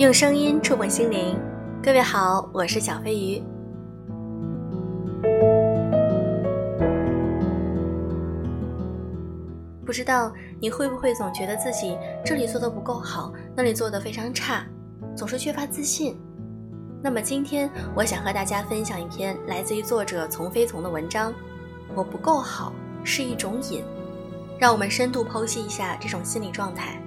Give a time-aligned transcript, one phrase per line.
[0.00, 1.38] 用声音触碰心灵，
[1.82, 3.42] 各位好，我是小飞鱼。
[9.84, 14.64] 不知道你会不会总觉得自己这里做的不够好，那里做的非常差，
[15.14, 16.18] 总是缺乏自信。
[17.02, 21.30] 那么今天我想和大家分享一篇来自于作者从飞从的文章，
[21.94, 22.72] 我不够好
[23.04, 23.84] 是一种瘾。
[24.58, 26.98] 让我们深度剖析一下这种心理状态。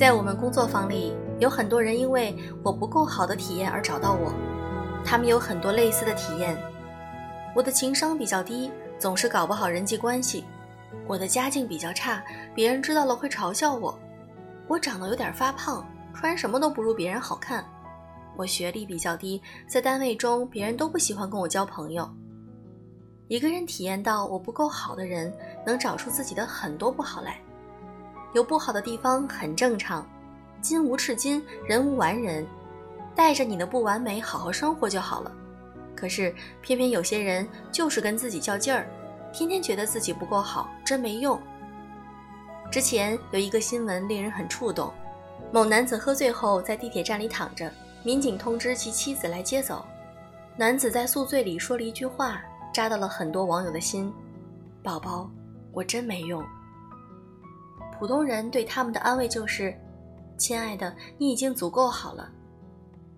[0.00, 4.32] 在我们工作坊里，有很多人因为我不够好的体验而找到我，
[5.04, 6.56] 他们有很多类似的体验。
[7.54, 10.42] 我的情商比较低，总是搞不好人际关系；
[11.06, 13.94] 我的家境比较差，别人知道了会嘲笑我；
[14.68, 17.62] 我长得有点发胖，穿什么都不如别人好看。
[18.38, 22.10] 我学历比较低，在单位中别人都不喜欢跟我交朋友。
[23.28, 25.30] 一个人体验到我不够好的人，
[25.66, 27.36] 能找出自己的很多不好来。
[28.32, 30.06] 有不好的地方很正常，
[30.60, 32.46] 金无赤金，人无完人，
[33.14, 35.32] 带着你的不完美好好生活就好了。
[35.96, 38.86] 可是偏偏有些人就是跟自己较劲儿，
[39.32, 41.40] 天天觉得自己不够好，真没用。
[42.70, 44.92] 之前有一个新闻令人很触动，
[45.52, 47.70] 某男子喝醉后在地铁站里躺着。
[48.02, 49.84] 民警通知其妻子来接走，
[50.56, 52.40] 男子在宿醉里说了一句话，
[52.72, 54.10] 扎到了很多网友的心
[54.82, 55.28] ：“宝宝，
[55.70, 56.42] 我真没用。”
[58.00, 59.78] 普通人对他们的安慰就是
[60.38, 62.32] ：“亲爱的，你已经足够好了，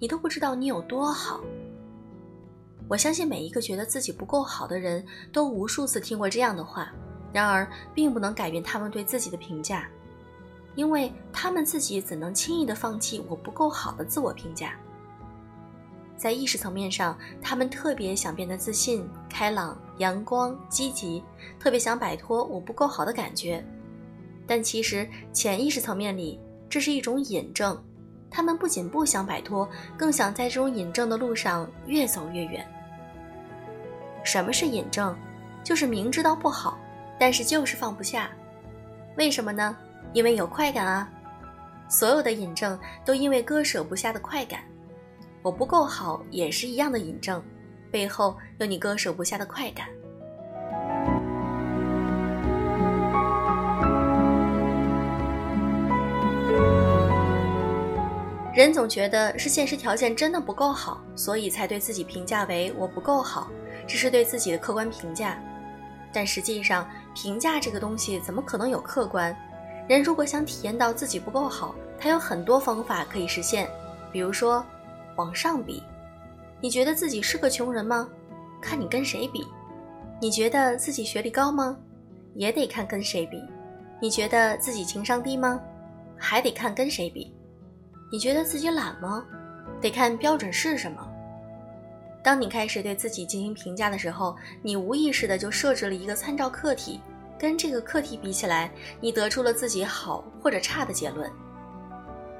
[0.00, 1.40] 你都不知道你有多好。”
[2.90, 6.92] 我相信每一个觉得自己不够好的人都无数次听过这样的话，
[7.32, 9.88] 然而并不能改变他们对自己的评价。
[10.74, 14.72] 因为他们自己怎能轻易的放弃我不够好的自我评价？
[16.16, 21.22] 在意识层面上，他们特别想变得自信、开朗、阳光、积极，
[21.60, 23.64] 特别想摆脱我不够好的感觉。
[24.46, 27.82] 但其实潜意识层面里，这是一种瘾症。
[28.30, 32.66] 他们不仅不想摆脱，更想在这种瘾症的路上越走越远。
[34.24, 35.16] 什么是瘾症？
[35.62, 36.78] 就是明知道不好，
[37.18, 38.28] 但是就是放不下。
[39.16, 39.76] 为什么呢？
[40.12, 41.08] 因为有快感啊，
[41.88, 44.62] 所有的瘾症都因为割舍不下的快感。
[45.42, 47.42] 我不够好也是一样的瘾症，
[47.90, 49.88] 背后有你割舍不下的快感。
[58.54, 63.50] 人总觉得是现实条件真的不够好，所以才对自己评价为我不够好，
[63.84, 65.36] 这是对自己的客观评价。
[66.12, 69.36] 但实际上，评价这个东西怎么可能有客观？
[69.88, 73.68] 人如果想体验到自己不够好，他有很多方法可以实现。
[74.12, 74.64] 比如说，
[75.16, 75.82] 往上比，
[76.60, 78.08] 你觉得自己是个穷人吗？
[78.62, 79.44] 看你跟谁比。
[80.20, 81.76] 你觉得自己学历高吗？
[82.36, 83.42] 也得看跟谁比。
[84.00, 85.60] 你觉得自己情商低吗？
[86.16, 87.34] 还得看跟谁比。
[88.14, 89.24] 你觉得自己懒吗？
[89.80, 91.04] 得看标准是什么。
[92.22, 97.00] 当你开始对自己进行评价的时候，你无意识的就设置了一个参照客体。
[97.36, 98.70] 跟这个课题比起来，
[99.00, 101.28] 你得出了自己好或者差的结论。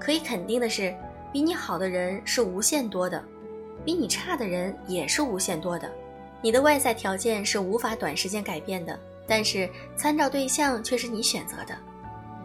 [0.00, 0.92] 可以肯定的是，
[1.32, 3.24] 比你好的人是无限多的，
[3.84, 5.88] 比你差的人也是无限多的。
[6.42, 11.78] 你的外在条件是无法短时间改变的，但是参照对象却是你选择的。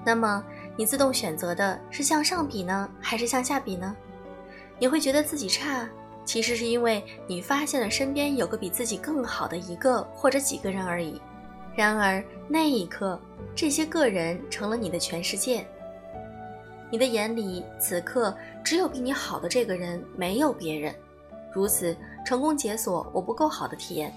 [0.06, 0.46] 那么，
[0.78, 3.96] 你自动选择的是向上比呢，还是向下比呢？
[4.78, 5.88] 你会觉得自己差，
[6.26, 11.22] 其实是因为你发现了身边有个比自己更好的一个或者几个人而已。
[11.76, 13.20] 然而那一刻，
[13.56, 15.66] 这些个人成了你的全世界。
[16.92, 20.94] 你的眼里此刻只有比你好的这个人，没有别人。
[21.54, 24.14] 如此成功解锁我不够好的体验。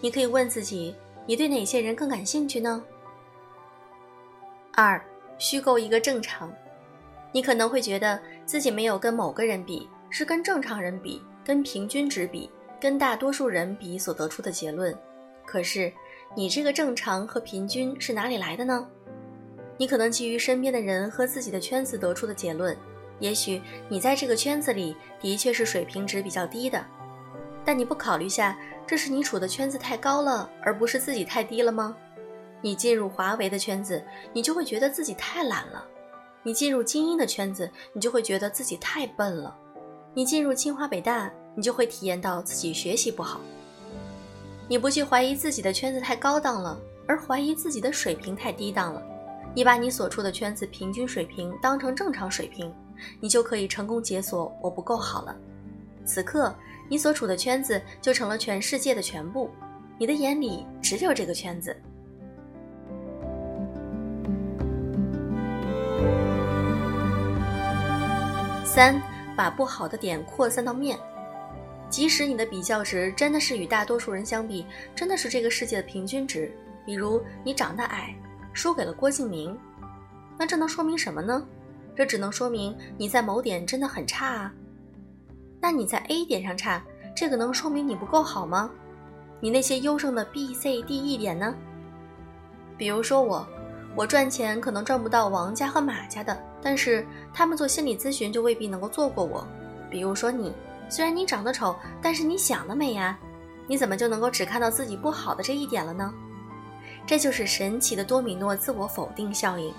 [0.00, 0.94] 你可以问自己：
[1.26, 2.82] 你对哪些人更感兴趣呢？
[4.74, 5.02] 二，
[5.42, 6.52] 虚构一个正常。
[7.32, 12.48] 你可能会觉得自己没有跟某个人比，是跟正常人比，跟平均值比，
[12.80, 14.96] 跟大多数人比所得出的结论。
[15.44, 15.92] 可是。
[16.34, 18.88] 你这个正常和平均是哪里来的呢？
[19.76, 22.74] 你可能基于身边的人和自己的圈子得出的结论。
[23.18, 26.82] 也许你在这个圈子里的确是水平值比较低的，
[27.66, 31.94] 但你不考虑下，这是你处的圈子太高了，而不是自己太低了吗？
[32.62, 35.84] 你进入华为的圈子，你就会觉得自己太懒了；
[36.42, 39.52] 你进入精英的圈子，你就会觉得自己太笨了；
[40.14, 43.40] 你进入清华北大，你就会体验到自己学习不好。
[44.68, 49.02] 你不去怀疑自己的圈子太高档了，而怀疑自己的水平太低档了。
[49.54, 52.72] 你把你所处的圈子平均水平当成正常水平，
[53.20, 55.36] 你就可以成功解锁“我不够好”了。
[56.06, 56.54] 此刻，
[56.88, 59.50] 你所处的圈子就成了全世界的全部。
[59.98, 61.76] 你的眼里只有这个圈子。
[68.74, 68.98] 三，
[69.36, 70.98] 把不好的点扩散到面。
[71.90, 74.64] 即使你的比较值真的是与大多数人相比，
[74.94, 76.50] 真的是这个世界的平均值，
[76.86, 78.16] 比如你长得矮，
[78.54, 79.54] 输给了郭敬明，
[80.38, 81.46] 那这能说明什么呢？
[81.94, 84.50] 这只能说明你在某点真的很差啊。
[85.60, 86.82] 那你在 A 点上差，
[87.14, 88.70] 这个能说明你不够好吗？
[89.38, 91.54] 你那些优胜的 B、C、D、E 点呢？
[92.78, 93.46] 比如说我，
[93.94, 99.46] 我赚钱可能赚不到王家和马家的，但是他们做心理咨询就未必能够做过我。
[99.90, 100.52] 比如说你。
[100.88, 103.18] 虽然你长得丑，但是你想得美呀！
[103.66, 106.12] 你怎么就能够只看到自己不好的这一点了呢？
[107.06, 109.72] 这就是神奇的多米诺自我否定效应。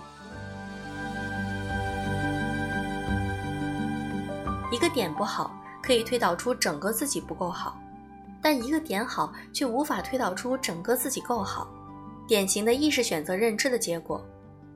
[4.72, 7.74] 一个点不好，可以推导出整个自己不够好；
[8.42, 11.68] 但一个点好，却无法推导出整个自己够好。
[12.28, 14.24] 典型的意识选择认知的结果。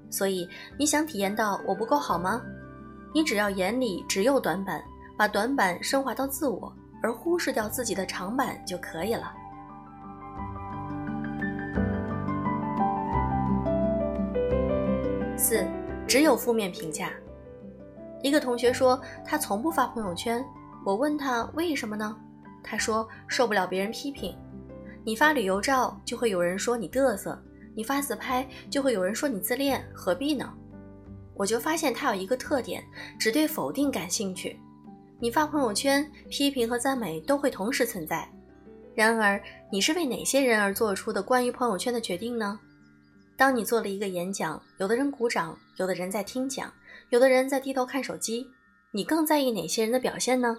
[0.09, 0.47] 所以，
[0.77, 2.41] 你想体验到我不够好吗？
[3.13, 4.83] 你只要眼里只有短板。
[5.17, 6.71] 把短板升华到自我，
[7.01, 9.33] 而忽视掉自己的长板就可以了。
[15.35, 15.65] 四，
[16.07, 17.09] 只有负面评价。
[18.21, 20.45] 一个同学说他从不发朋友圈，
[20.85, 22.15] 我问他为什么呢？
[22.63, 24.37] 他说受不了别人批评。
[25.07, 27.41] 你发旅游照就会有人说你嘚瑟，
[27.73, 30.53] 你发自拍就会有人说你自恋，何必呢？
[31.33, 32.83] 我就发现他有一个特点，
[33.17, 34.59] 只对否定感兴趣。
[35.17, 38.29] 你发朋友圈，批评和赞美都会同时存在。
[38.93, 42.59] 然而，你是为哪些人而做出的关于朋友圈的决定呢？
[43.37, 46.69] 当你做了一个演讲，有的人鼓掌，有的人在听讲，
[47.11, 48.45] 有的人在低头看手机，
[48.91, 50.57] 你更在意哪些人的表现呢？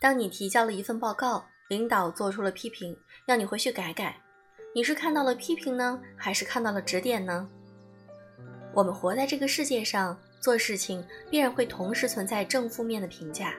[0.00, 4.20] 当你提交了一份报告，领导做出了批评，要你回去改改，
[4.74, 7.48] 你是看到了批评呢，还是看到了指点呢？
[8.74, 13.54] 我们活在这个世界上，做事情必然会同时存在正负面的评价。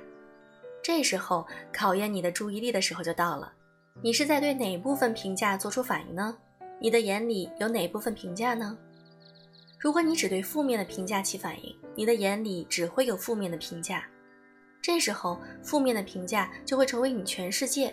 [0.83, 3.51] 这时候考验你的注意力的时候就到了，
[4.03, 6.37] 你是在对哪部分评价做出反应呢？
[6.79, 8.77] 你的眼里有哪部分评价呢？
[9.79, 14.05] 如果你只对负面的评价起反应，你的眼里只会有负面的评价，
[14.83, 17.91] 这时候负面的评价就会成为你全世界，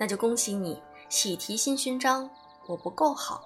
[0.00, 2.30] 那就恭喜你，喜提新勋章，
[2.66, 3.44] 我不够好。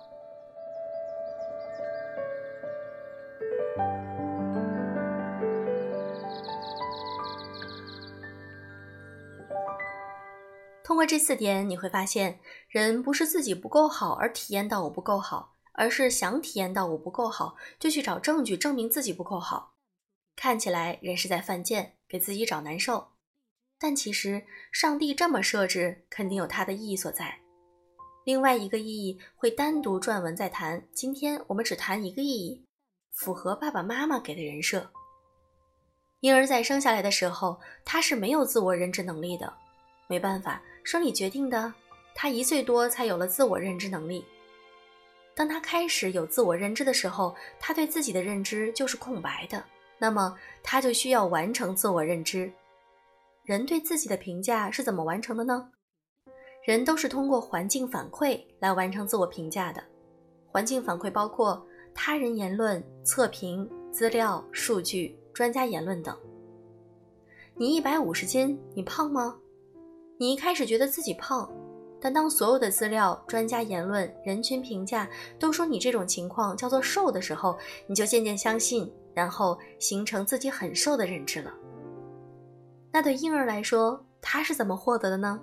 [10.85, 19.75] 通过这四点，你会发现，人不是自己不够好而体验到我不够好，而是想体验到我不够好，就去找证据证明自己不够好。
[20.37, 23.14] 看起来人是在犯贱，给自己找难受，
[23.85, 24.43] 但其实
[24.73, 27.39] 上帝这么设置，肯定有他的意义所在。
[28.25, 32.65] 另外一个意义会单独撰文再谈，今天我们只谈一个意义，
[33.13, 34.91] 符合爸爸妈妈给的人设。
[36.21, 39.53] 婴儿在生下来的时候，他是没有自我认知能力的，
[40.09, 40.63] 没办法。
[40.83, 41.71] 生理决定的，
[42.15, 44.25] 他一岁多才有了自我认知能力。
[45.35, 49.63] 当他开始有自我认知的时候，他对自己的认知就是空白的。
[49.99, 52.51] 那么，他就需要完成自我认知。
[53.45, 55.71] 人对自己的评价是怎么完成的呢？
[56.65, 59.85] 人都是通过环境反馈来完成自我评价的。
[60.47, 61.63] 环境反馈包括
[61.95, 66.19] 他人言论、测评、资料、数据、专家言论等。
[67.55, 69.37] 你一百五十斤，你胖吗？
[70.17, 71.53] 你一开始觉得自己胖，
[72.01, 75.07] 但当所有的资料、专家言论、人群评价
[75.39, 81.53] 都说你这种情况叫做瘦的时候，你就渐渐相信，然后形成自己很瘦的认知了。
[82.95, 85.41] 那对婴儿来说，他是怎么获得的呢？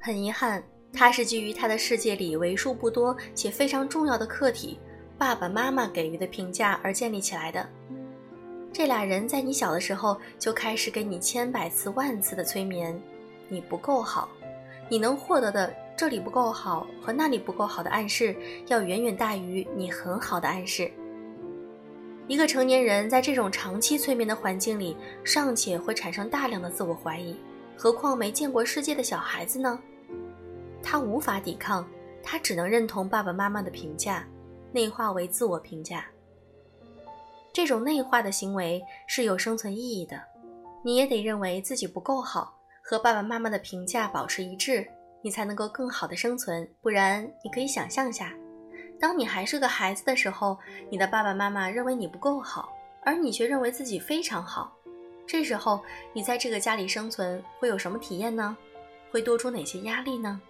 [0.00, 0.60] 很遗憾，
[0.92, 4.80] 他是基于他的世界里为数不多且非常重要的客体——
[5.16, 7.64] 爸爸妈妈给予的评价而建立起来的。
[8.72, 13.00] 这俩人在你小的时候就开始给你千百次万次的催眠。
[13.48, 14.28] 你不够好，
[14.88, 18.34] 你能获得的这里不够好和那里不够好的暗示，
[18.66, 20.90] 要远远大于你很好的暗示。
[22.26, 27.36] 一个成年人在这种长期催眠的环境里，尚且会产生大量的自我怀疑，
[27.76, 29.78] 何况没见过世界的小孩子呢？
[30.82, 31.86] 他无法抵抗，
[32.22, 34.26] 他只能认同爸爸妈妈的评价，
[34.72, 36.06] 内化为自我评价。
[37.52, 40.20] 这种内化的行为是有生存意义的，
[40.82, 42.54] 你也得认为自己不够好。
[42.86, 44.86] 和爸爸妈妈的评价保持一致，
[45.22, 46.68] 你才能够更好的生存。
[46.82, 48.34] 不然，你可以想象下，
[48.98, 50.58] 当你还是个孩子的时候
[50.90, 54.74] 你的爸爸妈妈认为你不够好而你却认为自己非常好。
[55.26, 55.82] 这时候
[56.12, 58.56] 你在这个家里生存会有什么体验呢？
[59.10, 60.40] 会多出哪些压力呢？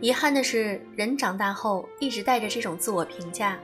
[0.00, 3.58] 遗憾的是人长大后一直带着这种自我评价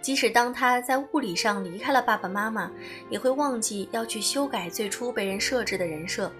[0.00, 2.70] 即使当他在物理上离开了爸爸妈妈，
[3.10, 6.30] 也会忘记要去修改最初被人设置的人设。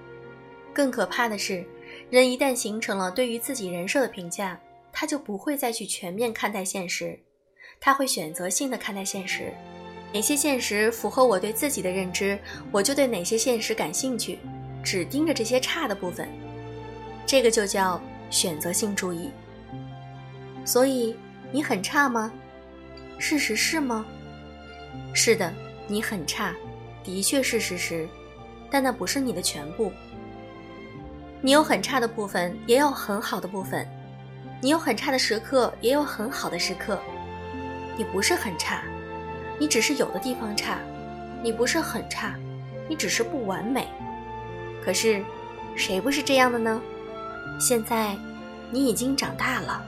[0.73, 1.65] 更可怕的是，
[2.09, 4.59] 人一旦形成了对于自己人设的评价，
[4.93, 7.19] 他就不会再去全面看待现实，
[7.81, 9.53] 他会选择性的看待现实。
[10.13, 12.39] 哪些现实符合我对自己的认知，
[12.71, 14.39] 我就对哪些现实感兴趣，
[14.83, 16.29] 只盯着这些差的部分。
[17.27, 18.01] 这个就叫
[18.31, 19.31] 选择性注意。
[20.65, 21.15] 所以
[21.51, 22.33] 你很差吗？
[23.19, 24.07] 事实是吗？
[25.13, 25.53] 是的，
[25.87, 26.55] 你很差，
[27.03, 28.09] 的确是事实，
[28.71, 29.93] 但那不是你的全部。
[31.41, 33.85] 你有很差的部分，也有很好的部分；
[34.61, 36.99] 你有很差的时刻，也有很好的时刻。
[37.97, 38.83] 你不是很差。
[39.59, 40.79] 你只是有的地方差，
[41.43, 42.37] 你不是很差，
[42.89, 43.89] 你只是不完美。
[44.85, 45.21] 可是，
[45.75, 46.81] 谁不是这样的呢？
[47.59, 48.17] 现在，
[48.71, 49.85] 你已经长大了。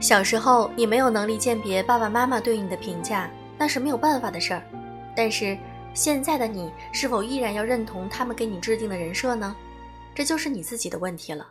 [0.00, 3.28] 小时候，你没有能力鉴别爸爸妈妈对你的评价，
[3.58, 4.62] 那是没有办法的事儿。
[5.16, 5.58] 但是，
[5.92, 9.56] 现在的你是否依然要认同他们给你制定的人设呢？
[10.14, 11.48] 这就是你自己的问题了。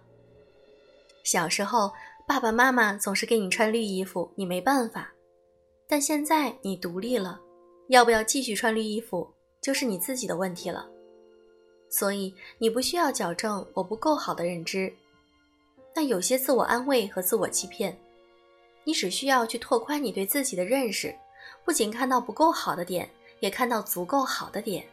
[1.23, 1.91] 小时候，
[2.25, 5.11] 爸爸妈妈总是给你穿绿衣服，你没办法。
[5.89, 7.39] 但现在你独立了，
[7.89, 9.29] 要不要继续穿绿衣服，
[9.61, 10.87] 就是你自己的问题了。
[11.89, 14.91] 所以你不需要矫正我不够好的认知。
[15.93, 17.97] 那有些自我安慰和自我欺骗，
[18.87, 21.13] 你只需要去拓宽你对自己的认识，
[21.65, 23.09] 不仅看到不够好的点，
[23.41, 24.87] 也看到足够好的点。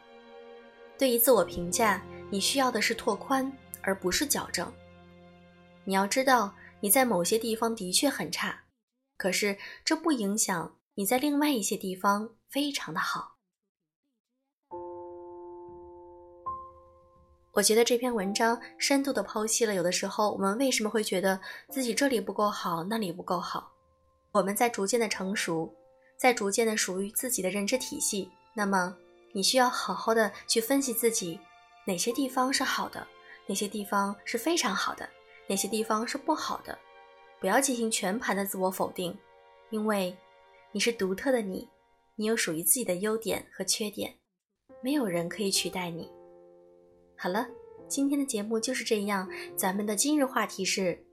[0.99, 3.51] 对于自我评价，你需要的是拓宽，
[3.83, 4.67] 而不是矫正。
[5.85, 8.65] 你要知道，你在某些地方的确很差，
[9.17, 13.37] 可是这不影响你在另外一些地方非常的好。
[17.53, 23.71] 我觉得这篇文章深度的剖析了，有的时候我们为什么会觉得自己这里不够好，那里不够好。
[24.35, 25.73] 我们在逐渐的成熟，
[26.17, 28.29] 在逐渐的属于自己的认知体系。
[28.53, 28.97] 那么，
[29.33, 31.39] 你需要好好的去分析自己
[31.87, 33.07] 哪些地方是好的，
[33.47, 35.09] 哪些地方是非常好的。
[35.47, 36.77] 哪些地方是不好的，
[37.39, 39.17] 不要进行全盘的自我否定，
[39.71, 40.17] 因为
[40.73, 41.69] 你是独特的你，
[42.17, 44.17] 你有属于自己的优点和缺点，
[44.83, 46.11] 没有人可以取代你。
[47.17, 47.47] 好了，
[47.87, 49.29] 今天的节目就是这样。
[49.55, 51.07] 咱们的今日话题是：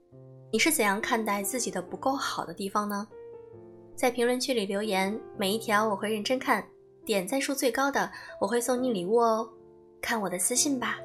[0.52, 3.08] 你是怎样看待自己的不够好的地方呢？
[3.96, 6.62] 在评论区里留言，每一条我会认真看，
[7.06, 9.48] 点赞数最高的我会送你礼物哦。
[10.02, 10.98] 看我的私信吧。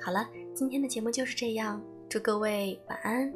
[0.00, 0.28] 好了。
[0.54, 3.32] 今天的节目就是这样，祝各位晚安。